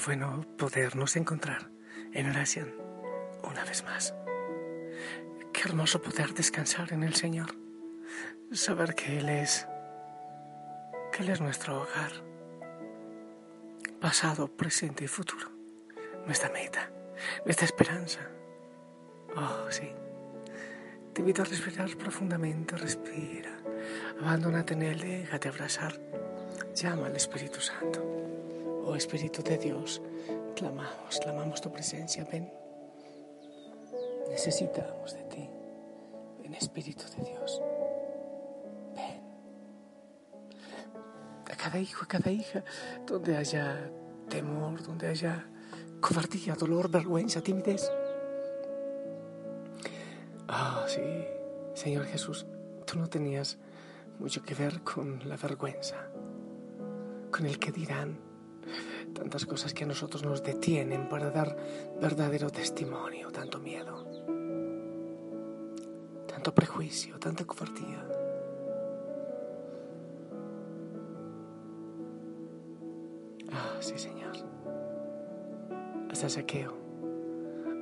Qué 0.00 0.06
bueno 0.06 0.46
podernos 0.56 1.14
encontrar 1.16 1.68
en 2.14 2.30
oración 2.30 2.74
una 3.42 3.66
vez 3.66 3.84
más. 3.84 4.14
Qué 5.52 5.60
hermoso 5.66 6.00
poder 6.00 6.32
descansar 6.32 6.94
en 6.94 7.02
el 7.02 7.14
Señor. 7.14 7.54
Saber 8.50 8.94
que 8.94 9.18
Él 9.18 9.28
es, 9.28 9.68
que 11.12 11.22
Él 11.22 11.28
es 11.28 11.42
nuestro 11.42 11.82
hogar. 11.82 12.12
Pasado, 14.00 14.48
presente 14.48 15.04
y 15.04 15.06
futuro. 15.06 15.50
Nuestra 16.24 16.48
meta, 16.48 16.90
nuestra 17.44 17.66
esperanza. 17.66 18.20
Oh, 19.36 19.70
sí. 19.70 19.92
Te 21.12 21.20
invito 21.20 21.42
a 21.42 21.44
respirar 21.44 21.94
profundamente, 21.98 22.74
respira. 22.74 23.54
Abandónate 24.18 24.72
en 24.72 24.82
Él, 24.82 24.98
déjate 24.98 25.50
abrazar. 25.50 26.00
Llama 26.74 27.08
al 27.08 27.16
Espíritu 27.16 27.60
Santo. 27.60 28.20
Oh 28.84 28.94
Espíritu 28.94 29.42
de 29.42 29.58
Dios, 29.58 30.00
clamamos, 30.56 31.18
clamamos 31.22 31.60
tu 31.60 31.70
presencia. 31.70 32.26
Ven. 32.30 32.50
Necesitamos 34.28 35.14
de 35.14 35.22
ti. 35.24 35.50
Ven, 36.42 36.54
Espíritu 36.54 37.04
de 37.16 37.30
Dios. 37.30 37.62
Ven. 38.96 39.20
A 41.50 41.56
cada 41.56 41.78
hijo, 41.78 42.04
a 42.04 42.08
cada 42.08 42.30
hija, 42.30 42.64
donde 43.06 43.36
haya 43.36 43.90
temor, 44.28 44.82
donde 44.82 45.08
haya 45.08 45.46
cobardía, 46.00 46.54
dolor, 46.54 46.90
vergüenza, 46.90 47.40
timidez. 47.40 47.90
Ah, 50.48 50.84
sí, 50.88 51.02
Señor 51.74 52.06
Jesús, 52.06 52.46
tú 52.86 52.98
no 52.98 53.08
tenías 53.08 53.58
mucho 54.18 54.42
que 54.42 54.54
ver 54.54 54.82
con 54.82 55.28
la 55.28 55.36
vergüenza, 55.36 56.08
con 57.30 57.46
el 57.46 57.58
que 57.58 57.70
dirán, 57.70 58.29
tantas 59.12 59.46
cosas 59.46 59.74
que 59.74 59.84
a 59.84 59.86
nosotros 59.86 60.24
nos 60.24 60.42
detienen 60.42 61.08
para 61.08 61.30
dar 61.30 61.56
verdadero 62.00 62.50
testimonio, 62.50 63.30
tanto 63.30 63.58
miedo, 63.58 64.06
tanto 66.26 66.54
prejuicio, 66.54 67.18
tanta 67.18 67.44
cobardía. 67.44 68.06
Ah, 73.52 73.76
sí, 73.80 73.98
Señor. 73.98 74.36
Hasta 76.10 76.26
el 76.26 76.30
saqueo, 76.30 76.76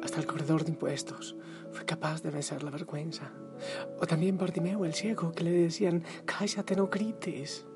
hasta 0.02 0.20
el 0.20 0.26
corredor 0.26 0.64
de 0.64 0.70
impuestos, 0.70 1.36
fue 1.72 1.84
capaz 1.84 2.22
de 2.22 2.30
vencer 2.30 2.62
la 2.62 2.70
vergüenza. 2.70 3.32
O 4.00 4.06
también 4.06 4.38
Bartimeo, 4.38 4.84
el 4.84 4.94
ciego, 4.94 5.32
que 5.32 5.44
le 5.44 5.50
decían, 5.50 6.04
cállate, 6.24 6.76
no 6.76 6.88
grites. 6.88 7.66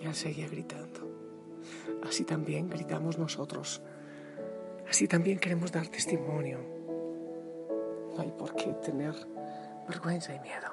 Y 0.00 0.06
él 0.06 0.14
seguía 0.14 0.48
gritando. 0.48 1.11
Así 2.06 2.24
también 2.24 2.68
gritamos 2.68 3.18
nosotros. 3.18 3.82
Así 4.88 5.08
también 5.08 5.38
queremos 5.38 5.72
dar 5.72 5.86
testimonio. 5.86 6.58
No 8.14 8.22
hay 8.22 8.30
por 8.32 8.54
qué 8.54 8.74
tener 8.84 9.14
vergüenza 9.88 10.34
y 10.34 10.40
miedo. 10.40 10.68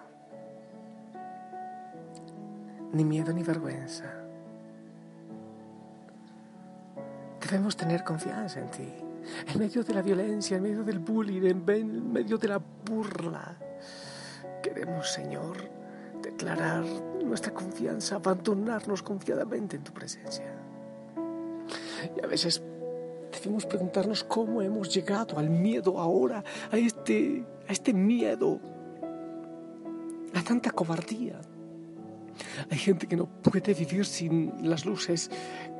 Ni 2.92 3.06
miedo 3.06 3.32
ni 3.32 3.44
vergüenza. 3.44 4.06
Debemos 7.42 7.78
tener 7.78 8.04
confianza 8.04 8.60
en 8.60 8.70
ti. 8.72 8.94
En 9.48 9.60
medio 9.60 9.84
de 9.84 9.94
la 9.94 10.02
violencia, 10.02 10.58
en 10.58 10.64
medio 10.64 10.84
del 10.84 11.00
bullying, 11.00 11.44
en 11.44 12.12
medio 12.12 12.38
de 12.38 12.48
la 12.48 12.60
burla. 12.86 13.56
Queremos, 14.62 15.12
Señor, 15.12 15.58
declarar 16.22 16.84
nuestra 17.24 17.54
confianza, 17.54 18.16
abandonarnos 18.16 19.02
confiadamente 19.02 19.78
en 19.78 19.84
tu 19.84 19.94
presencia. 19.94 20.46
Y 22.18 22.24
a 22.24 22.28
veces 22.28 22.62
debemos 23.32 23.66
preguntarnos 23.66 24.24
cómo 24.24 24.62
hemos 24.62 24.94
llegado 24.94 25.38
al 25.38 25.50
miedo 25.50 26.00
ahora, 26.00 26.44
a 26.72 26.78
este, 26.78 27.46
a 27.68 27.72
este 27.72 27.94
miedo, 27.94 28.60
a 30.34 30.44
tanta 30.44 30.72
cobardía. 30.72 31.40
Hay 32.70 32.78
gente 32.78 33.08
que 33.08 33.16
no 33.16 33.28
puede 33.28 33.74
vivir 33.74 34.06
sin 34.06 34.54
las 34.70 34.86
luces 34.86 35.30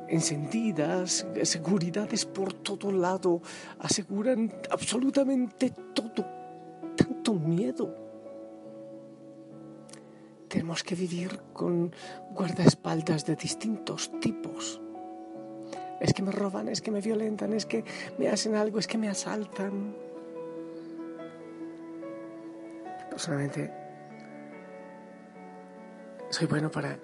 encendidas, 0.08 1.26
seguridades 1.42 2.26
por 2.26 2.52
todo 2.52 2.90
lado, 2.90 3.42
aseguran 3.78 4.52
absolutamente 4.70 5.70
todo. 5.94 6.26
Tanto 6.96 7.34
miedo. 7.34 7.94
Tenemos 10.48 10.82
que 10.82 10.96
vivir 10.96 11.40
con 11.52 11.94
guardaespaldas 12.34 13.24
de 13.24 13.36
distintos 13.36 14.10
tipos. 14.20 14.80
Es 16.00 16.14
que 16.14 16.22
me 16.22 16.32
roban, 16.32 16.68
es 16.68 16.80
que 16.80 16.90
me 16.90 17.00
violentan, 17.00 17.52
es 17.52 17.66
que 17.66 17.84
me 18.18 18.28
hacen 18.28 18.54
algo, 18.54 18.78
es 18.78 18.86
que 18.86 18.96
me 18.96 19.08
asaltan. 19.08 19.94
Personalmente, 23.10 23.70
soy 26.30 26.46
bueno 26.46 26.70
para 26.70 26.98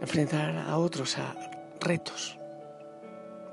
enfrentar 0.00 0.56
a 0.56 0.78
otros 0.78 1.18
a 1.18 1.34
retos. 1.80 2.38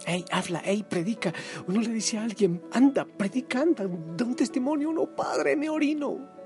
Ey, 0.06 0.26
habla, 0.32 0.62
ey, 0.66 0.84
predica. 0.84 1.34
Uno 1.68 1.82
le 1.82 1.90
dice 1.90 2.18
a 2.18 2.24
alguien, 2.24 2.64
anda, 2.72 3.06
predica, 3.06 3.62
anda, 3.62 3.86
da 3.86 4.26
un 4.26 4.36
testimonio. 4.36 4.92
No, 4.94 5.06
padre, 5.08 5.56
me 5.56 5.70
orino. 5.70 6.41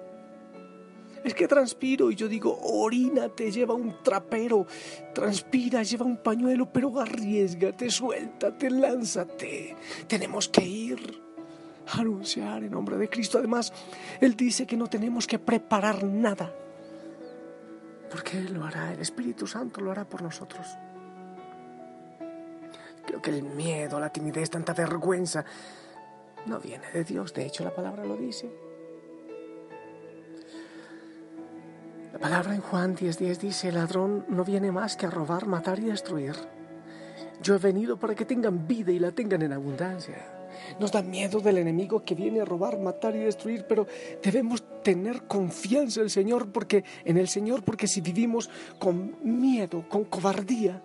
Es 1.25 1.33
que 1.33 1.47
transpiro 1.47 2.11
y 2.11 2.15
yo 2.15 2.27
digo, 2.27 2.55
orínate, 2.61 3.51
lleva 3.51 3.73
un 3.73 4.03
trapero, 4.03 4.67
transpira, 5.11 5.81
lleva 5.81 6.05
un 6.05 6.17
pañuelo, 6.17 6.71
pero 6.71 6.99
arriesgate, 6.99 7.89
suéltate, 7.89 8.69
lánzate. 8.69 9.75
Tenemos 10.07 10.47
que 10.47 10.63
ir 10.63 11.19
a 11.87 12.01
anunciar 12.01 12.63
en 12.63 12.69
nombre 12.69 12.95
de 12.97 13.09
Cristo. 13.09 13.39
Además, 13.39 13.73
Él 14.21 14.35
dice 14.35 14.67
que 14.67 14.77
no 14.77 14.85
tenemos 14.85 15.25
que 15.25 15.39
preparar 15.39 16.03
nada, 16.03 16.53
porque 18.11 18.37
Él 18.37 18.53
lo 18.53 18.63
hará, 18.63 18.93
el 18.93 18.99
Espíritu 19.01 19.47
Santo 19.47 19.81
lo 19.81 19.89
hará 19.89 20.07
por 20.07 20.21
nosotros. 20.21 20.67
Creo 23.03 23.19
que 23.19 23.31
el 23.31 23.41
miedo, 23.41 23.99
la 23.99 24.11
timidez, 24.11 24.51
tanta 24.51 24.73
vergüenza, 24.73 25.43
no 26.45 26.59
viene 26.59 26.91
de 26.91 27.03
Dios. 27.03 27.33
De 27.33 27.47
hecho, 27.47 27.63
la 27.63 27.73
palabra 27.73 28.05
lo 28.05 28.15
dice. 28.15 28.64
La 32.15 32.21
palabra 32.21 32.55
en 32.55 32.61
Juan 32.61 32.95
10:10 32.95 33.39
dice, 33.39 33.67
el 33.67 33.75
ladrón 33.75 34.23
no 34.29 34.45
viene 34.45 34.71
más 34.71 34.95
que 34.95 35.05
a 35.05 35.09
robar, 35.09 35.47
matar 35.47 35.79
y 35.79 35.87
destruir. 35.87 36.33
Yo 37.43 37.55
he 37.55 37.57
venido 37.57 37.97
para 37.97 38.15
que 38.15 38.23
tengan 38.23 38.65
vida 38.65 38.93
y 38.93 38.99
la 38.99 39.11
tengan 39.11 39.41
en 39.41 39.51
abundancia. 39.51 40.15
Nos 40.79 40.93
da 40.93 41.01
miedo 41.01 41.41
del 41.41 41.57
enemigo 41.57 42.05
que 42.05 42.15
viene 42.15 42.39
a 42.39 42.45
robar, 42.45 42.79
matar 42.79 43.17
y 43.17 43.19
destruir, 43.19 43.65
pero 43.67 43.85
debemos 44.23 44.63
tener 44.81 45.23
confianza 45.23 45.99
en 45.99 46.05
el 46.05 46.09
Señor 46.09 46.53
porque 46.53 46.85
en 47.03 47.17
el 47.17 47.27
Señor 47.27 47.63
porque 47.65 47.85
si 47.85 47.99
vivimos 47.99 48.49
con 48.79 49.17
miedo, 49.21 49.83
con 49.89 50.05
cobardía, 50.05 50.81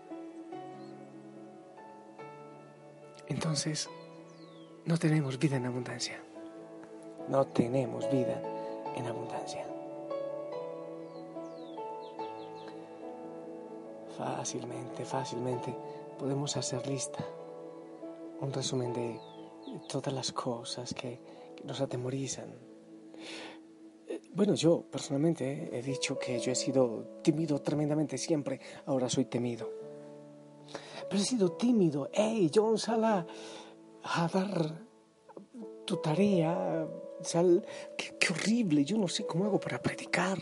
entonces 3.29 3.89
no 4.85 4.99
tenemos 4.99 5.39
vida 5.39 5.59
en 5.59 5.67
abundancia. 5.67 6.19
No 7.29 7.47
tenemos 7.47 8.11
vida 8.11 8.43
en 8.97 9.07
abundancia. 9.07 9.70
Fácilmente, 14.21 15.07
fácilmente 15.07 15.75
podemos 16.19 16.55
hacer 16.59 16.87
lista, 16.87 17.25
un 18.43 18.53
resumen 18.53 18.93
de 18.93 19.19
todas 19.89 20.13
las 20.13 20.31
cosas 20.33 20.93
que, 20.93 21.41
nos 21.65 21.81
atemorizan. 21.81 22.51
Eh, 24.09 24.21
bueno, 24.35 24.55
yo 24.55 24.83
personalmente 24.91 25.71
he 25.73 25.83
dicho 25.83 26.19
que 26.19 26.39
yo 26.39 26.53
he 26.53 26.55
sido 26.55 27.21
tímido 27.23 27.61
tremendamente 27.61 28.19
siempre, 28.19 28.61
ahora 28.87 29.09
soy 29.09 29.25
temido. 29.25 29.71
Pero 31.09 31.23
he 31.23 31.25
sido 31.25 31.53
tímido, 31.53 32.11
hey, 32.13 32.51
John, 32.55 32.79
sal 32.79 33.05
a, 33.05 33.27
dar 34.33 34.87
tu 35.87 35.97
tarea, 35.97 36.87
sal, 37.23 37.65
qué 37.97 38.33
horrible, 38.33 38.85
yo 38.85 38.99
no 38.99 39.09
sé 39.09 39.27
cómo 39.27 39.47
hago 39.47 39.59
para 39.59 39.81
predicar. 39.81 40.39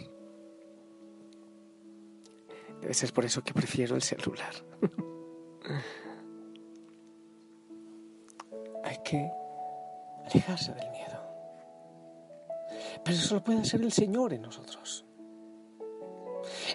Debe 2.81 2.95
ser 2.95 3.13
por 3.13 3.25
eso 3.25 3.43
que 3.43 3.53
prefiero 3.53 3.97
el 3.97 4.03
celular. 4.03 4.55
Hay 8.85 8.99
que 9.05 9.31
alejarse 10.25 10.73
del 10.73 10.91
miedo. 10.91 11.19
Pero 13.05 13.17
eso 13.17 13.35
lo 13.35 13.45
puede 13.45 13.61
hacer 13.61 13.83
el 13.83 13.93
Señor 13.93 14.33
en 14.33 14.43
nosotros. 14.43 15.05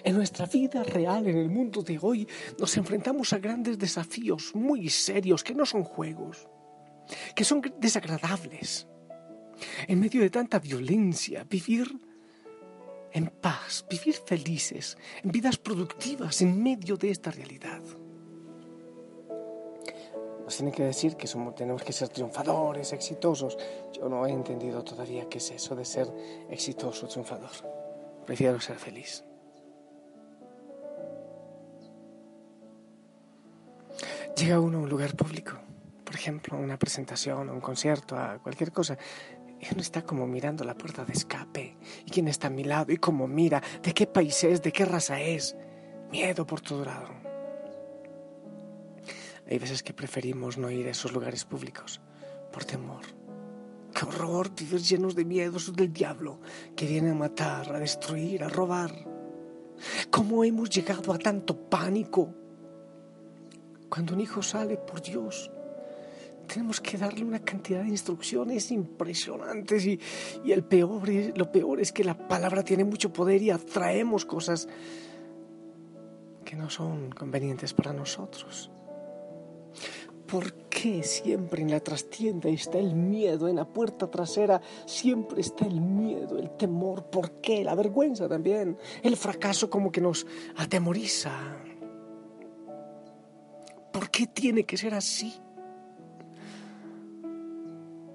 En 0.02 0.16
nuestra 0.16 0.46
vida 0.46 0.82
real, 0.82 1.26
en 1.26 1.38
el 1.38 1.48
mundo 1.48 1.82
de 1.82 1.98
hoy, 2.00 2.28
nos 2.58 2.76
enfrentamos 2.76 3.32
a 3.32 3.38
grandes 3.38 3.78
desafíos 3.78 4.54
muy 4.54 4.88
serios 4.88 5.42
que 5.42 5.54
no 5.54 5.66
son 5.66 5.84
juegos, 5.84 6.48
que 7.34 7.44
son 7.44 7.62
desagradables. 7.78 8.88
En 9.86 10.00
medio 10.00 10.20
de 10.20 10.30
tanta 10.30 10.58
violencia, 10.58 11.44
vivir 11.44 11.88
en 13.14 13.28
paz, 13.28 13.86
vivir 13.88 14.16
felices, 14.16 14.98
en 15.22 15.30
vidas 15.30 15.56
productivas 15.56 16.42
en 16.42 16.60
medio 16.60 16.96
de 16.96 17.10
esta 17.10 17.30
realidad. 17.30 17.80
Nos 20.42 20.56
tienen 20.56 20.74
que 20.74 20.82
decir 20.82 21.16
que 21.16 21.28
somos, 21.28 21.54
tenemos 21.54 21.82
que 21.82 21.92
ser 21.92 22.08
triunfadores, 22.08 22.92
exitosos. 22.92 23.56
Yo 23.92 24.08
no 24.08 24.26
he 24.26 24.30
entendido 24.30 24.82
todavía 24.82 25.28
qué 25.28 25.38
es 25.38 25.50
eso 25.52 25.76
de 25.76 25.84
ser 25.84 26.08
exitoso, 26.50 27.06
triunfador. 27.06 27.50
Prefiero 28.26 28.60
ser 28.60 28.76
feliz. 28.76 29.24
Llega 34.36 34.58
uno 34.58 34.78
a 34.78 34.80
un 34.82 34.88
lugar 34.88 35.14
público, 35.14 35.52
por 36.04 36.16
ejemplo, 36.16 36.56
a 36.56 36.60
una 36.60 36.76
presentación, 36.76 37.48
a 37.48 37.52
un 37.52 37.60
concierto, 37.60 38.16
a 38.16 38.38
cualquier 38.42 38.72
cosa, 38.72 38.98
uno 39.72 39.80
está 39.80 40.02
como 40.02 40.26
mirando 40.26 40.64
la 40.64 40.74
puerta 40.74 41.04
de 41.04 41.12
escape. 41.12 41.76
¿Y 42.04 42.10
quién 42.10 42.28
está 42.28 42.48
a 42.48 42.50
mi 42.50 42.64
lado? 42.64 42.92
¿Y 42.92 42.96
cómo 42.98 43.26
mira? 43.26 43.62
¿De 43.82 43.92
qué 43.92 44.06
país 44.06 44.44
es? 44.44 44.62
¿De 44.62 44.72
qué 44.72 44.84
raza 44.84 45.20
es? 45.20 45.56
Miedo 46.10 46.46
por 46.46 46.60
todo 46.60 46.84
lado. 46.84 47.08
Hay 49.48 49.58
veces 49.58 49.82
que 49.82 49.92
preferimos 49.92 50.56
no 50.56 50.70
ir 50.70 50.86
a 50.86 50.90
esos 50.90 51.12
lugares 51.12 51.44
públicos 51.44 52.00
por 52.52 52.64
temor. 52.64 53.04
Qué 53.94 54.04
horror 54.06 54.54
vivir 54.54 54.80
llenos 54.80 55.14
de 55.14 55.24
miedos 55.24 55.74
del 55.74 55.92
diablo 55.92 56.40
que 56.74 56.86
viene 56.86 57.10
a 57.10 57.14
matar, 57.14 57.74
a 57.74 57.78
destruir, 57.78 58.42
a 58.42 58.48
robar. 58.48 58.92
¿Cómo 60.10 60.44
hemos 60.44 60.70
llegado 60.70 61.12
a 61.12 61.18
tanto 61.18 61.56
pánico? 61.68 62.34
Cuando 63.88 64.14
un 64.14 64.20
hijo 64.20 64.42
sale, 64.42 64.76
por 64.76 65.02
Dios, 65.02 65.50
tenemos 66.54 66.80
que 66.80 66.96
darle 66.96 67.24
una 67.24 67.40
cantidad 67.40 67.82
de 67.82 67.88
instrucciones 67.88 68.70
impresionantes 68.70 69.84
y, 69.86 69.98
el 70.46 70.62
peor, 70.62 71.08
lo 71.36 71.50
peor 71.50 71.80
es 71.80 71.90
que 71.90 72.04
la 72.04 72.16
palabra 72.16 72.62
tiene 72.62 72.84
mucho 72.84 73.12
poder 73.12 73.42
y 73.42 73.50
atraemos 73.50 74.24
cosas 74.24 74.68
que 76.44 76.54
no 76.54 76.70
son 76.70 77.10
convenientes 77.10 77.74
para 77.74 77.92
nosotros. 77.92 78.70
¿Por 80.28 80.68
qué 80.68 81.02
siempre 81.02 81.62
en 81.62 81.72
la 81.72 81.80
trastienda 81.80 82.48
está 82.48 82.78
el 82.78 82.94
miedo? 82.94 83.48
En 83.48 83.56
la 83.56 83.66
puerta 83.66 84.08
trasera 84.08 84.60
siempre 84.86 85.40
está 85.40 85.66
el 85.66 85.80
miedo, 85.80 86.38
el 86.38 86.50
temor. 86.56 87.10
¿Por 87.10 87.40
qué? 87.40 87.64
La 87.64 87.74
vergüenza 87.74 88.28
también. 88.28 88.78
El 89.02 89.16
fracaso 89.16 89.68
como 89.68 89.90
que 89.90 90.00
nos 90.00 90.24
atemoriza. 90.56 91.32
¿Por 93.92 94.08
qué 94.10 94.28
tiene 94.28 94.62
que 94.62 94.76
ser 94.76 94.94
así? 94.94 95.34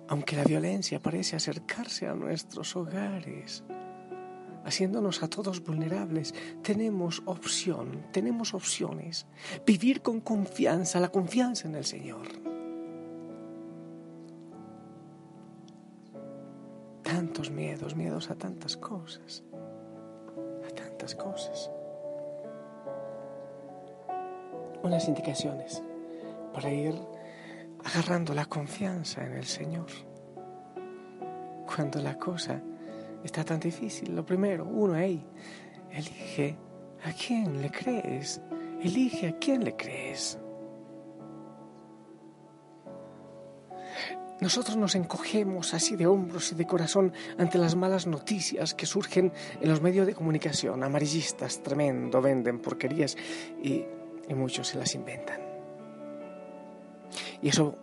Aunque 0.10 0.36
la 0.36 0.44
violencia 0.44 1.00
parece 1.00 1.36
acercarse 1.36 2.08
a 2.08 2.16
nuestros 2.16 2.76
hogares, 2.76 3.64
haciéndonos 4.66 5.22
a 5.22 5.30
todos 5.30 5.64
vulnerables, 5.64 6.34
tenemos 6.64 7.22
opción, 7.26 8.08
tenemos 8.12 8.56
opciones. 8.56 9.28
Vivir 9.68 10.02
con 10.02 10.20
confianza, 10.20 11.00
la 11.00 11.10
confianza 11.10 11.68
en 11.68 11.76
el 11.76 11.86
Señor. 11.86 12.28
Tantos 17.04 17.52
miedos, 17.52 17.96
miedos 17.96 18.32
a 18.32 18.36
tantas 18.36 18.78
cosas, 18.78 19.44
a 20.68 20.74
tantas 20.74 21.14
cosas. 21.14 21.70
Unas 24.82 25.08
indicaciones 25.08 25.84
para 26.52 26.72
ir 26.74 26.96
agarrando 27.84 28.34
la 28.34 28.46
confianza 28.46 29.26
en 29.26 29.34
el 29.34 29.46
Señor. 29.46 29.88
Cuando 31.66 32.02
la 32.02 32.18
cosa 32.18 32.62
está 33.24 33.44
tan 33.44 33.60
difícil, 33.60 34.16
lo 34.16 34.26
primero, 34.26 34.66
uno 34.66 34.94
ahí, 34.94 35.26
elige 35.92 36.58
a 37.04 37.12
quién 37.14 37.62
le 37.62 37.70
crees, 37.70 38.42
elige 38.82 39.28
a 39.28 39.38
quién 39.38 39.64
le 39.64 39.76
crees. 39.76 40.40
Nosotros 44.42 44.78
nos 44.78 44.96
encogemos 44.96 45.74
así 45.74 45.98
de 45.98 46.08
hombros 46.08 46.54
y 46.54 46.56
de 46.56 46.66
corazón 46.66 47.12
ante 47.38 47.58
las 47.58 47.76
malas 47.76 48.08
noticias 48.08 48.74
que 48.74 48.86
surgen 48.86 49.34
en 49.60 49.70
los 49.70 49.82
medios 49.82 50.08
de 50.08 50.16
comunicación, 50.16 50.82
amarillistas, 50.82 51.62
tremendo, 51.62 52.22
venden 52.22 52.60
porquerías 52.60 53.18
y, 53.62 53.84
y 54.30 54.34
muchos 54.34 54.70
se 54.70 54.78
las 54.78 54.96
inventan. 54.96 55.49
Y 57.42 57.50
eso, 57.50 57.76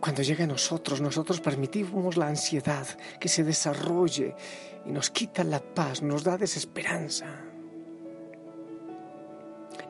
cuando 0.00 0.22
llega 0.22 0.44
a 0.44 0.48
nosotros, 0.48 1.00
nosotros 1.00 1.40
permitimos 1.40 2.16
la 2.16 2.28
ansiedad 2.28 2.86
que 3.18 3.28
se 3.28 3.44
desarrolle 3.44 4.34
y 4.86 4.92
nos 4.92 5.10
quita 5.10 5.44
la 5.44 5.60
paz, 5.60 6.02
nos 6.02 6.24
da 6.24 6.36
desesperanza. 6.36 7.44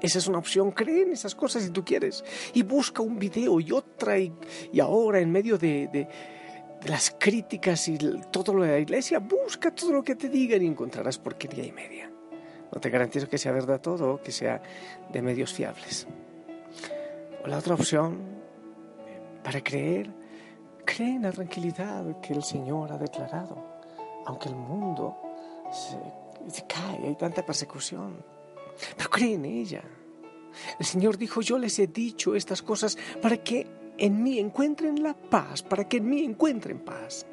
Esa 0.00 0.18
es 0.18 0.26
una 0.26 0.38
opción, 0.38 0.70
cree 0.70 1.02
en 1.02 1.12
esas 1.12 1.34
cosas 1.34 1.62
si 1.62 1.70
tú 1.70 1.84
quieres. 1.84 2.24
Y 2.54 2.62
busca 2.62 3.02
un 3.02 3.18
video 3.18 3.60
y 3.60 3.70
otra 3.72 4.18
y, 4.18 4.32
ahora 4.80 5.20
en 5.20 5.30
medio 5.30 5.58
de, 5.58 5.88
de, 5.88 6.08
las 6.86 7.14
críticas 7.18 7.86
y 7.88 7.98
todo 8.30 8.54
lo 8.54 8.62
de 8.62 8.70
la 8.70 8.78
iglesia, 8.78 9.18
busca 9.18 9.74
todo 9.74 9.92
lo 9.92 10.02
que 10.02 10.16
te 10.16 10.30
digan 10.30 10.62
y 10.62 10.66
encontrarás 10.66 11.18
porquería 11.18 11.64
y 11.64 11.72
media. 11.72 12.10
No 12.72 12.80
te 12.80 12.88
garantizo 12.88 13.28
que 13.28 13.36
sea 13.36 13.52
verdad 13.52 13.80
todo, 13.80 14.22
que 14.22 14.32
sea 14.32 14.62
de 15.12 15.22
medios 15.22 15.52
fiables. 15.52 16.06
O 17.44 17.48
la 17.48 17.58
otra 17.58 17.74
opción 17.74 18.18
para 19.42 19.62
creer, 19.62 20.10
cree 20.84 21.14
en 21.14 21.22
la 21.22 21.32
tranquilidad 21.32 22.20
que 22.20 22.34
el 22.34 22.42
Señor 22.42 22.92
ha 22.92 22.98
declarado, 22.98 23.56
aunque 24.26 24.48
el 24.48 24.56
mundo 24.56 25.16
se, 25.72 26.66
cae, 26.66 27.06
hay 27.06 27.16
tanta 27.16 27.44
persecución, 27.44 28.22
pero 28.96 29.08
cree 29.08 29.34
en 29.34 29.44
ella. 29.44 29.82
El 30.78 30.84
Señor 30.84 31.16
dijo, 31.16 31.40
yo 31.40 31.58
les 31.58 31.78
he 31.78 31.86
dicho 31.86 32.34
estas 32.34 32.60
cosas 32.60 32.98
para 33.22 33.36
que 33.38 33.66
en 33.96 34.22
mí 34.22 34.38
encuentren 34.38 35.02
la 35.02 35.14
paz, 35.14 35.62
para 35.62 35.88
que 35.88 35.98
en 35.98 36.08
mí 36.08 36.24
encuentren 36.24 36.80
paz. 36.80 37.26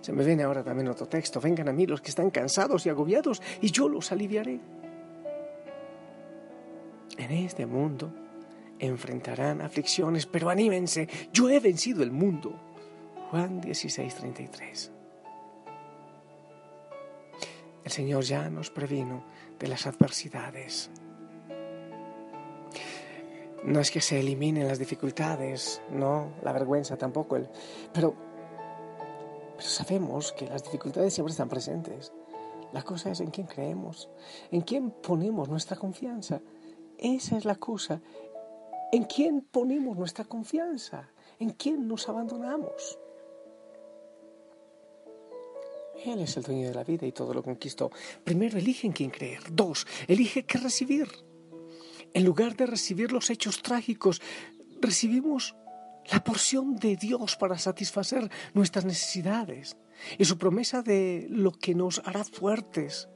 Se 0.00 0.12
me 0.12 0.24
viene 0.24 0.42
ahora 0.42 0.64
también 0.64 0.88
otro 0.88 1.06
texto, 1.06 1.40
vengan 1.40 1.68
a 1.68 1.72
mí 1.72 1.86
los 1.86 2.00
que 2.00 2.08
están 2.08 2.30
cansados 2.30 2.86
y 2.86 2.88
agobiados 2.88 3.40
y 3.60 3.70
yo 3.70 3.88
los 3.88 4.10
aliviaré. 4.12 4.60
En 7.18 7.30
este 7.32 7.66
mundo 7.66 8.12
enfrentarán 8.78 9.60
aflicciones, 9.60 10.26
pero 10.26 10.50
anímense, 10.50 11.08
yo 11.32 11.48
he 11.50 11.60
vencido 11.60 12.02
el 12.02 12.10
mundo. 12.10 12.58
Juan 13.30 13.60
16, 13.60 14.14
33. 14.14 14.92
El 17.84 17.90
Señor 17.90 18.22
ya 18.24 18.50
nos 18.50 18.70
previno 18.70 19.24
de 19.58 19.68
las 19.68 19.86
adversidades. 19.86 20.90
No 23.64 23.80
es 23.80 23.90
que 23.90 24.00
se 24.00 24.20
eliminen 24.20 24.68
las 24.68 24.78
dificultades, 24.78 25.82
no, 25.90 26.34
la 26.42 26.52
vergüenza 26.52 26.96
tampoco, 26.96 27.36
pero, 27.36 27.48
pero 27.92 28.14
sabemos 29.58 30.32
que 30.32 30.46
las 30.46 30.64
dificultades 30.64 31.14
siempre 31.14 31.32
están 31.32 31.48
presentes. 31.48 32.12
La 32.72 32.82
cosa 32.82 33.10
es 33.10 33.20
en 33.20 33.30
quién 33.30 33.46
creemos, 33.46 34.08
en 34.50 34.60
quién 34.60 34.90
ponemos 34.90 35.48
nuestra 35.48 35.76
confianza. 35.76 36.40
Esa 36.98 37.36
es 37.36 37.44
la 37.44 37.54
cosa, 37.54 38.00
¿En 38.90 39.04
quién 39.04 39.42
ponemos 39.42 39.96
nuestra 39.96 40.24
confianza? 40.24 41.10
¿En 41.38 41.50
quién 41.50 41.86
nos 41.86 42.08
abandonamos? 42.08 42.98
Él 46.04 46.20
es 46.20 46.36
el 46.36 46.44
dueño 46.44 46.68
de 46.68 46.74
la 46.74 46.84
vida 46.84 47.06
y 47.06 47.12
todo 47.12 47.34
lo 47.34 47.42
conquistó. 47.42 47.90
Primero, 48.24 48.56
elige 48.56 48.86
en 48.86 48.92
quién 48.92 49.10
creer. 49.10 49.42
Dos, 49.50 49.86
elige 50.06 50.44
qué 50.44 50.58
recibir. 50.58 51.08
En 52.14 52.24
lugar 52.24 52.56
de 52.56 52.66
recibir 52.66 53.12
los 53.12 53.30
hechos 53.30 53.62
trágicos, 53.62 54.22
recibimos 54.80 55.54
la 56.10 56.24
porción 56.24 56.76
de 56.76 56.96
Dios 56.96 57.36
para 57.36 57.58
satisfacer 57.58 58.30
nuestras 58.54 58.84
necesidades 58.84 59.76
y 60.16 60.24
su 60.24 60.38
promesa 60.38 60.82
de 60.82 61.26
lo 61.28 61.52
que 61.52 61.74
nos 61.74 62.00
hará 62.06 62.24
fuertes. 62.24 63.08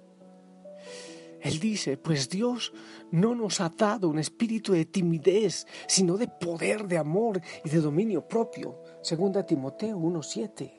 Él 1.42 1.58
dice, 1.58 1.96
pues 1.96 2.28
Dios 2.28 2.72
no 3.10 3.34
nos 3.34 3.60
ha 3.60 3.68
dado 3.68 4.08
un 4.08 4.20
espíritu 4.20 4.72
de 4.72 4.84
timidez, 4.84 5.66
sino 5.88 6.16
de 6.16 6.28
poder, 6.28 6.86
de 6.86 6.98
amor 6.98 7.40
y 7.64 7.68
de 7.68 7.80
dominio 7.80 8.26
propio. 8.28 8.78
Segunda 9.02 9.44
Timoteo 9.44 9.98
1.7. 9.98 10.72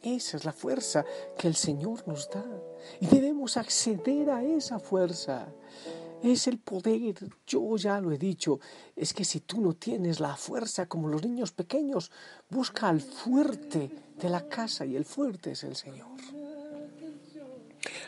Esa 0.00 0.36
es 0.38 0.44
la 0.46 0.54
fuerza 0.54 1.04
que 1.38 1.48
el 1.48 1.54
Señor 1.54 2.08
nos 2.08 2.30
da 2.30 2.44
y 2.98 3.06
debemos 3.06 3.58
acceder 3.58 4.30
a 4.30 4.42
esa 4.42 4.78
fuerza. 4.78 5.52
Es 6.22 6.46
el 6.46 6.58
poder, 6.58 7.14
yo 7.46 7.76
ya 7.76 8.00
lo 8.00 8.10
he 8.10 8.18
dicho, 8.18 8.58
es 8.96 9.12
que 9.12 9.24
si 9.24 9.40
tú 9.40 9.60
no 9.60 9.74
tienes 9.74 10.18
la 10.18 10.34
fuerza 10.34 10.86
como 10.86 11.08
los 11.08 11.22
niños 11.22 11.52
pequeños, 11.52 12.10
busca 12.48 12.88
al 12.88 13.00
fuerte 13.00 13.90
de 14.16 14.30
la 14.30 14.48
casa 14.48 14.86
y 14.86 14.96
el 14.96 15.04
fuerte 15.04 15.50
es 15.50 15.62
el 15.62 15.76
Señor. 15.76 16.08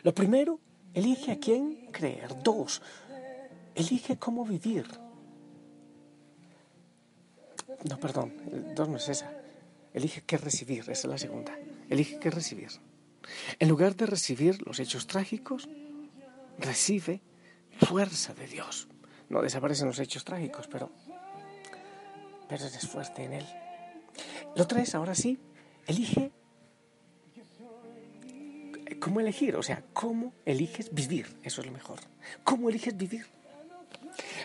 Lo 0.03 0.15
primero, 0.15 0.61
elige 0.95 1.33
a 1.33 1.39
quién 1.39 1.89
creer. 1.93 2.43
Dos, 2.43 2.81
elige 3.75 4.17
cómo 4.17 4.45
vivir. 4.45 4.87
No, 7.89 7.99
perdón, 7.99 8.33
dos 8.75 8.89
no 8.89 8.97
es 8.97 9.09
esa. 9.09 9.33
Elige 9.93 10.23
qué 10.23 10.39
recibir, 10.39 10.81
esa 10.81 10.93
es 10.93 11.05
la 11.05 11.19
segunda. 11.19 11.57
Elige 11.89 12.19
qué 12.19 12.31
recibir. 12.31 12.71
En 13.59 13.69
lugar 13.69 13.97
de 13.97 14.07
recibir 14.07 14.67
los 14.67 14.81
hechos 14.81 15.07
trágicos, 15.07 15.69
recibe 16.59 17.21
fuerza 17.79 18.35
de 18.35 18.47
Dios. 18.47 18.89
No 19.29 19.43
desaparecen 19.43 19.89
los 19.89 19.99
hechos 19.99 20.25
trágicos, 20.25 20.67
pero, 20.69 20.91
pero 22.49 22.65
eres 22.65 22.89
fuerte 22.89 23.25
en 23.25 23.35
Él. 23.35 23.47
Lo 24.57 24.67
traes 24.67 24.95
ahora 24.95 25.15
sí, 25.15 25.39
elige 25.87 26.33
cómo 29.05 29.21
elegir, 29.21 29.55
o 29.55 29.63
sea, 29.63 29.85
cómo 29.93 30.33
eliges 30.47 30.89
vivir, 30.91 31.27
eso 31.43 31.61
es 31.61 31.67
lo 31.67 31.75
mejor. 31.75 32.01
¿Cómo 32.43 32.71
eliges 32.71 32.97
vivir? 32.97 33.27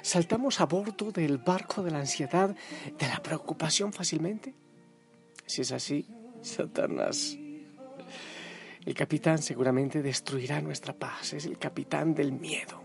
¿Saltamos 0.01 0.59
a 0.59 0.65
bordo 0.65 1.13
del 1.13 1.37
barco 1.37 1.81
de 1.81 1.91
la 1.91 1.99
ansiedad, 1.99 2.53
de 2.97 3.07
la 3.07 3.23
preocupación 3.23 3.93
fácilmente? 3.93 4.53
Si 5.45 5.61
es 5.61 5.71
así, 5.71 6.05
Satanás. 6.41 7.37
El 8.85 8.93
capitán 8.93 9.37
seguramente 9.37 10.01
destruirá 10.01 10.59
nuestra 10.59 10.91
paz, 10.91 11.31
es 11.31 11.45
el 11.45 11.57
capitán 11.57 12.13
del 12.13 12.33
miedo. 12.33 12.81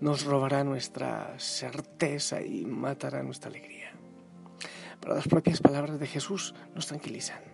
Nos 0.00 0.24
robará 0.24 0.64
nuestra 0.64 1.38
certeza 1.38 2.42
y 2.42 2.64
matará 2.64 3.22
nuestra 3.22 3.50
alegría. 3.50 3.92
Pero 5.00 5.14
las 5.14 5.28
propias 5.28 5.60
palabras 5.60 6.00
de 6.00 6.08
Jesús 6.08 6.56
nos 6.74 6.88
tranquilizan. 6.88 7.51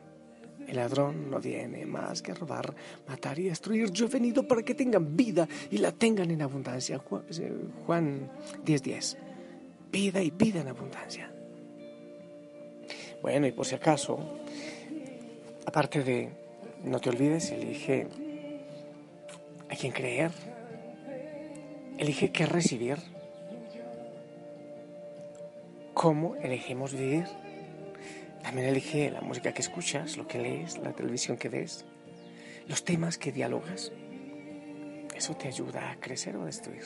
El 0.69 0.77
ladrón 0.77 1.31
no 1.31 1.41
viene 1.41 1.87
más 1.87 2.21
que 2.21 2.35
robar, 2.35 2.75
matar 3.09 3.39
y 3.39 3.45
destruir. 3.45 3.91
Yo 3.91 4.05
he 4.05 4.11
venido 4.11 4.47
para 4.47 4.63
que 4.63 4.75
tengan 4.75 5.17
vida 5.17 5.49
y 5.71 5.79
la 5.79 5.93
tengan 5.93 6.31
en 6.31 6.43
abundancia. 6.43 6.99
Juan 6.99 8.31
10:10. 8.67 8.83
10. 8.83 9.17
Vida 9.91 10.23
y 10.23 10.31
vida 10.31 10.61
en 10.61 10.69
abundancia. 10.69 11.33
Bueno, 13.23 13.47
y 13.47 13.53
por 13.53 13.65
si 13.65 13.75
acaso, 13.75 14.19
aparte 15.65 16.05
de, 16.05 16.29
no 16.85 17.01
te 17.01 17.09
olvides, 17.09 17.51
elige 17.51 18.07
a 19.71 19.75
quién 19.75 19.93
creer, 19.93 20.31
elige 21.97 22.31
qué 22.31 22.45
recibir, 22.45 22.99
cómo 25.95 26.37
elegimos 26.37 26.93
vivir. 26.93 27.48
También 28.49 28.69
elige 28.69 29.11
la 29.11 29.21
música 29.21 29.53
que 29.53 29.61
escuchas, 29.61 30.17
lo 30.17 30.27
que 30.27 30.39
lees, 30.39 30.79
la 30.79 30.95
televisión 30.95 31.37
que 31.37 31.51
ves, 31.51 31.85
los 32.67 32.83
temas 32.83 33.19
que 33.19 33.31
dialogas. 33.31 33.93
Eso 35.15 35.37
te 35.37 35.49
ayuda 35.49 35.91
a 35.91 36.01
crecer 36.01 36.35
o 36.35 36.45
a 36.45 36.47
destruir. 36.47 36.85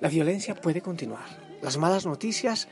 La 0.00 0.08
violencia 0.08 0.56
puede 0.56 0.80
continuar. 0.80 1.28
Las 1.62 1.78
malas 1.78 2.04
noticias 2.06 2.66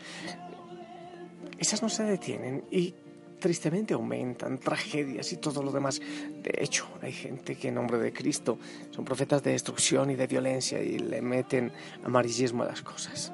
esas 1.60 1.80
no 1.80 1.88
se 1.88 2.02
detienen 2.02 2.64
y 2.72 2.92
tristemente 3.38 3.94
aumentan, 3.94 4.58
tragedias 4.58 5.32
y 5.32 5.36
todo 5.36 5.62
lo 5.62 5.70
demás. 5.70 6.00
De 6.00 6.52
hecho, 6.58 6.88
hay 7.02 7.12
gente 7.12 7.54
que 7.54 7.68
en 7.68 7.76
nombre 7.76 7.98
de 7.98 8.12
Cristo 8.12 8.58
son 8.90 9.04
profetas 9.04 9.44
de 9.44 9.52
destrucción 9.52 10.10
y 10.10 10.16
de 10.16 10.26
violencia 10.26 10.82
y 10.82 10.98
le 10.98 11.22
meten 11.22 11.70
amarillismo 12.02 12.64
a 12.64 12.66
las 12.66 12.82
cosas. 12.82 13.32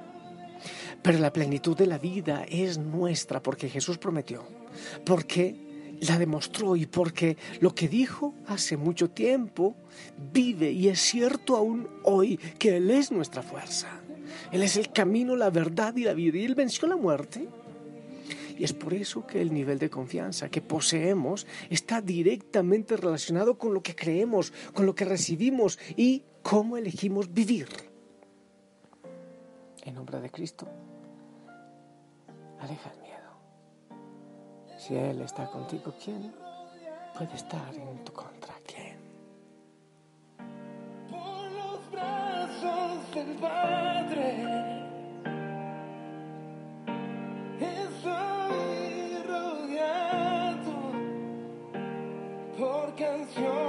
Pero 1.02 1.18
la 1.18 1.32
plenitud 1.32 1.76
de 1.76 1.86
la 1.86 1.98
vida 1.98 2.44
es 2.48 2.78
nuestra 2.78 3.42
porque 3.42 3.68
Jesús 3.68 3.98
prometió, 3.98 4.44
porque 5.04 5.66
la 6.00 6.18
demostró 6.18 6.76
y 6.76 6.86
porque 6.86 7.36
lo 7.60 7.74
que 7.74 7.88
dijo 7.88 8.34
hace 8.46 8.76
mucho 8.76 9.10
tiempo 9.10 9.76
vive 10.32 10.70
y 10.70 10.88
es 10.88 11.00
cierto 11.00 11.56
aún 11.56 11.88
hoy 12.02 12.36
que 12.58 12.76
Él 12.76 12.90
es 12.90 13.10
nuestra 13.12 13.42
fuerza. 13.42 13.88
Él 14.52 14.62
es 14.62 14.76
el 14.76 14.92
camino, 14.92 15.36
la 15.36 15.50
verdad 15.50 15.96
y 15.96 16.04
la 16.04 16.14
vida 16.14 16.38
y 16.38 16.44
Él 16.44 16.54
venció 16.54 16.86
la 16.88 16.96
muerte 16.96 17.48
y 18.58 18.64
es 18.64 18.72
por 18.72 18.94
eso 18.94 19.26
que 19.26 19.40
el 19.40 19.52
nivel 19.52 19.78
de 19.78 19.90
confianza 19.90 20.48
que 20.48 20.62
poseemos 20.62 21.46
está 21.68 22.00
directamente 22.00 22.96
relacionado 22.96 23.58
con 23.58 23.74
lo 23.74 23.82
que 23.82 23.94
creemos, 23.94 24.52
con 24.72 24.86
lo 24.86 24.94
que 24.94 25.04
recibimos 25.04 25.78
y 25.96 26.22
cómo 26.42 26.76
elegimos 26.76 27.32
vivir. 27.32 27.68
En 29.86 29.94
nombre 29.94 30.20
de 30.20 30.28
Cristo, 30.30 30.66
aleja 32.60 32.90
el 32.90 33.00
miedo. 33.02 34.76
Si 34.78 34.96
Él 34.96 35.20
está 35.20 35.48
contigo, 35.48 35.94
¿quién 36.02 36.34
puede 37.16 37.34
estar 37.34 37.72
en 37.72 38.04
tu 38.04 38.12
contra? 38.12 38.54
¿Quién? 38.66 38.98
Por 41.08 41.52
los 41.52 41.90
brazos 41.92 43.14
del 43.14 43.36
Padre. 43.36 44.56
sin 53.34 53.65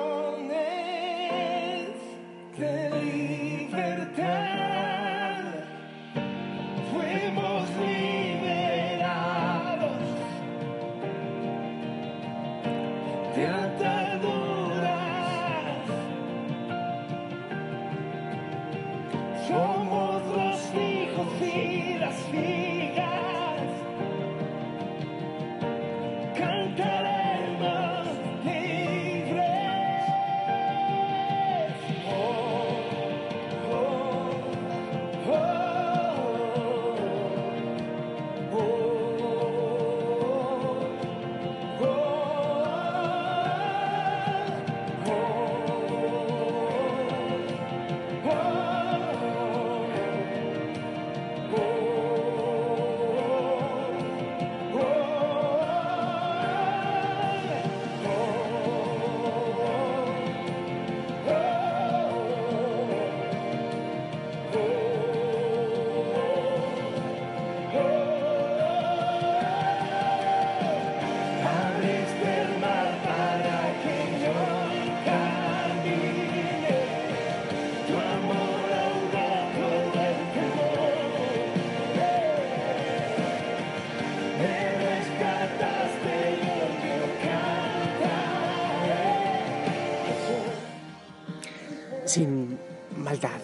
maldad, 93.17 93.41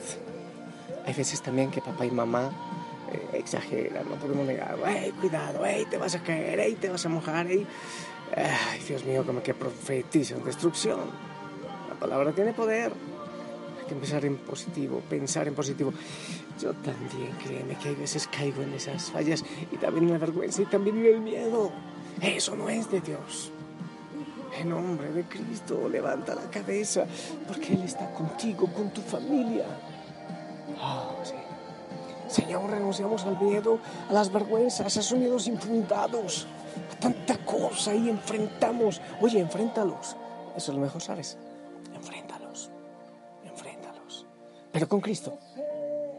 Hay 1.05 1.13
veces 1.13 1.41
también 1.41 1.69
que 1.71 1.81
papá 1.81 2.05
y 2.05 2.11
mamá 2.11 2.51
eh, 3.11 3.37
exageran, 3.39 4.07
no 4.09 4.15
podemos 4.15 4.45
negar. 4.45 4.77
¡Ey, 4.87 5.11
cuidado! 5.11 5.65
¡Ey, 5.65 5.85
te 5.85 5.97
vas 5.97 6.15
a 6.15 6.23
caer! 6.23 6.59
¡Ey, 6.59 6.75
te 6.75 6.89
vas 6.89 7.05
a 7.05 7.09
mojar! 7.09 7.47
Ay, 7.47 7.67
Dios 8.87 9.03
mío, 9.03 9.25
como 9.25 9.43
que 9.43 9.53
profetizan 9.53 10.43
destrucción. 10.43 10.99
La 11.89 11.95
palabra 11.95 12.31
tiene 12.31 12.53
poder. 12.53 12.91
Hay 12.91 13.87
que 13.87 13.93
empezar 13.93 14.23
en 14.25 14.37
positivo, 14.37 15.01
pensar 15.09 15.47
en 15.47 15.55
positivo. 15.55 15.93
Yo 16.61 16.73
también, 16.73 17.31
créeme 17.43 17.75
que 17.75 17.89
hay 17.89 17.95
veces 17.95 18.27
caigo 18.27 18.61
en 18.61 18.73
esas 18.73 19.11
fallas 19.11 19.43
y 19.71 19.77
también 19.77 20.05
en 20.05 20.13
la 20.13 20.19
vergüenza 20.19 20.61
y 20.61 20.65
también 20.65 20.97
en 20.99 21.05
el 21.05 21.21
miedo. 21.21 21.71
Eso 22.21 22.55
no 22.55 22.69
es 22.69 22.89
de 22.89 23.01
Dios. 23.01 23.51
En 24.59 24.69
nombre 24.69 25.11
de 25.11 25.23
Cristo, 25.23 25.89
levanta 25.89 26.35
la 26.35 26.49
cabeza, 26.49 27.05
porque 27.47 27.73
Él 27.73 27.83
está 27.83 28.11
contigo, 28.13 28.67
con 28.67 28.89
tu 28.91 29.01
familia. 29.01 29.65
Oh, 30.81 31.15
sí. 31.23 31.33
Señor, 32.27 32.69
renunciamos 32.69 33.25
al 33.25 33.39
miedo, 33.39 33.79
a 34.09 34.13
las 34.13 34.31
vergüenzas, 34.31 34.95
a 34.95 34.99
esos 34.99 35.17
miedos 35.17 35.47
infundados, 35.47 36.47
a 36.91 36.99
tanta 36.99 37.37
cosa 37.45 37.93
y 37.93 38.09
enfrentamos. 38.09 39.01
Oye, 39.21 39.39
enfréntalos. 39.39 40.15
Eso 40.55 40.71
es 40.71 40.77
lo 40.77 40.83
mejor, 40.83 41.01
¿sabes? 41.01 41.37
Enfréntalos. 41.93 42.69
Enfréntalos. 43.45 44.25
Pero 44.71 44.87
con 44.87 45.01
Cristo. 45.01 45.37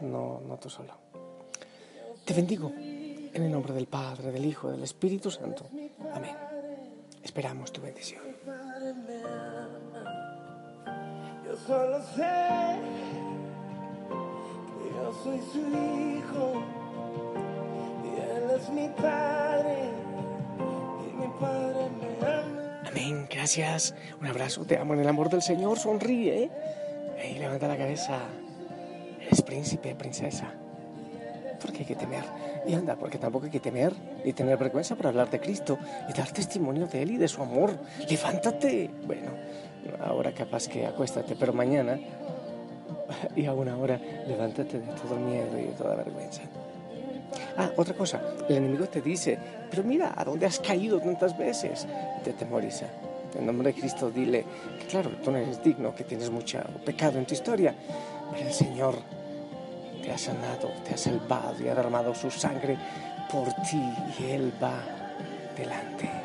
No, 0.01 0.41
no 0.45 0.57
tú 0.57 0.69
solo. 0.69 0.93
Te 2.23 2.33
bendigo 2.33 2.71
en 2.77 3.43
el 3.43 3.51
nombre 3.51 3.73
del 3.73 3.87
Padre, 3.87 4.31
del 4.31 4.45
Hijo, 4.45 4.71
del 4.71 4.83
Espíritu 4.83 5.31
Santo. 5.31 5.65
Amén. 6.13 6.54
Esperamos 7.25 7.71
tu 7.71 7.81
bendición. 7.81 8.21
Yo 11.43 11.57
solo 11.67 11.99
sé 12.15 12.77
que 14.77 14.89
yo 14.93 15.11
soy 15.23 15.39
su 15.51 15.59
hijo 15.59 16.63
y 18.03 18.07
él 18.21 18.43
es 18.55 18.69
mi 18.69 18.87
padre 18.89 19.89
y 21.01 21.13
mi 21.17 21.27
padre 21.39 21.89
me 21.99 22.27
ama. 22.27 22.81
Amén, 22.85 23.27
gracias. 23.29 23.95
Un 24.21 24.27
abrazo, 24.27 24.63
te 24.65 24.77
amo 24.77 24.93
en 24.93 24.99
el 24.99 25.07
amor 25.07 25.29
del 25.29 25.41
Señor. 25.41 25.79
Sonríe. 25.79 26.51
Levanta 27.39 27.67
la 27.67 27.75
cabeza. 27.75 28.19
Eres 29.19 29.41
príncipe, 29.41 29.95
princesa. 29.95 30.53
¿Por 31.59 31.71
qué 31.73 31.79
hay 31.79 31.85
que 31.85 31.95
temer? 31.95 32.23
Y 32.67 32.73
anda, 32.73 32.95
porque 32.95 33.17
tampoco 33.17 33.45
hay 33.45 33.51
que 33.51 33.59
temer 33.59 33.93
y 34.23 34.33
tener 34.33 34.57
vergüenza 34.57 34.95
por 34.95 35.07
hablar 35.07 35.29
de 35.29 35.39
Cristo 35.39 35.77
y 36.09 36.13
dar 36.13 36.31
testimonio 36.31 36.87
de 36.87 37.03
Él 37.03 37.11
y 37.11 37.17
de 37.17 37.27
su 37.27 37.41
amor. 37.41 37.77
Levántate. 38.09 38.89
Bueno, 39.05 39.31
ahora 40.03 40.33
capaz 40.33 40.67
que 40.67 40.85
acuéstate, 40.85 41.35
pero 41.35 41.53
mañana 41.53 41.99
y 43.35 43.45
aún 43.45 43.69
ahora 43.69 43.99
levántate 44.27 44.79
de 44.79 44.87
todo 44.93 45.15
miedo 45.17 45.59
y 45.59 45.63
de 45.63 45.71
toda 45.73 45.95
vergüenza. 45.95 46.41
Ah, 47.57 47.71
otra 47.77 47.93
cosa, 47.95 48.21
el 48.49 48.57
enemigo 48.57 48.85
te 48.85 49.01
dice, 49.01 49.37
pero 49.69 49.83
mira, 49.83 50.13
¿a 50.15 50.23
dónde 50.23 50.45
has 50.45 50.59
caído 50.59 50.99
tantas 50.99 51.37
veces? 51.37 51.87
Te 52.23 52.33
temoriza. 52.33 52.87
En 53.37 53.45
nombre 53.45 53.73
de 53.73 53.79
Cristo 53.79 54.09
dile 54.09 54.45
que 54.79 54.87
claro, 54.87 55.09
tú 55.23 55.31
no 55.31 55.37
eres 55.37 55.61
digno, 55.63 55.93
que 55.93 56.03
tienes 56.03 56.29
mucho 56.29 56.59
pecado 56.85 57.17
en 57.17 57.25
tu 57.25 57.33
historia, 57.33 57.75
pero 58.31 58.47
el 58.47 58.53
Señor 58.53 58.95
te 60.05 60.11
ha 60.11 60.17
sanado, 60.17 60.71
te 60.87 60.93
ha 60.93 60.97
salvado 60.97 61.55
y 61.63 61.67
ha 61.67 61.73
derramado 61.73 62.13
su 62.13 62.29
sangre 62.29 62.77
por 63.31 63.51
ti 63.63 63.81
y 64.19 64.23
Él 64.25 64.53
va 64.61 64.79
delante. 65.57 66.24